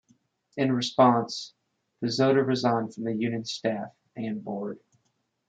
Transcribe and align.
In 0.57 0.71
response, 0.71 1.53
Pesotta 2.01 2.41
resigned 2.43 2.91
from 2.91 3.03
the 3.03 3.13
union's 3.13 3.51
staff 3.51 3.93
and 4.15 4.43
board. 4.43 4.79